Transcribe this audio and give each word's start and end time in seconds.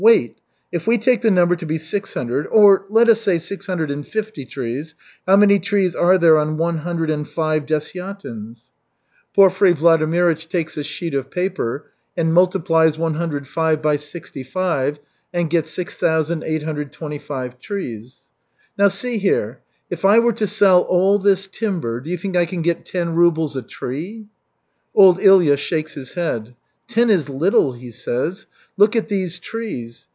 Wait! 0.03 0.35
If 0.71 0.87
we 0.87 0.97
take 0.97 1.21
the 1.21 1.29
number 1.29 1.55
to 1.55 1.65
be 1.67 1.77
six 1.77 2.15
hundred 2.15 2.47
or, 2.47 2.85
let 2.89 3.07
us 3.07 3.21
say, 3.21 3.37
six 3.37 3.67
hundred 3.67 3.91
and 3.91 4.03
fifty 4.05 4.47
trees, 4.47 4.95
how 5.27 5.35
many 5.35 5.59
trees 5.59 5.95
are 5.95 6.17
there 6.17 6.39
on 6.39 6.57
one 6.57 6.79
hundred 6.79 7.11
and 7.11 7.29
five 7.29 7.67
desyatins?" 7.67 8.71
Porfiry 9.35 9.75
Vladimirych 9.75 10.47
takes 10.49 10.75
a 10.75 10.83
sheet 10.83 11.13
of 11.13 11.29
paper 11.29 11.85
and 12.17 12.33
multiplies 12.33 12.97
105 12.97 13.79
by 13.79 13.95
65 13.95 14.99
and 15.35 15.51
gets 15.51 15.69
6,825 15.71 17.59
trees. 17.59 18.21
"Now, 18.79 18.87
see 18.87 19.19
here, 19.19 19.59
if 19.91 20.03
I 20.03 20.17
were 20.17 20.33
to 20.33 20.47
sell 20.47 20.81
all 20.81 21.19
this 21.19 21.45
timber, 21.45 21.99
do 22.01 22.09
you 22.09 22.17
think 22.17 22.35
I 22.35 22.47
can 22.47 22.63
get 22.63 22.85
ten 22.87 23.13
rubles 23.13 23.55
a 23.55 23.61
tree?" 23.61 24.25
Old 24.95 25.19
Ilya 25.21 25.57
shakes 25.57 25.93
his 25.93 26.15
head. 26.15 26.55
"Ten 26.87 27.09
is 27.09 27.29
little," 27.29 27.71
he 27.71 27.89
says. 27.89 28.47
"Look 28.75 28.97
at 28.97 29.07
these 29.07 29.39
trees. 29.39 30.07